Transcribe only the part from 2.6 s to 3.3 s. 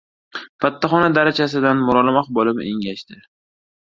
engashdi.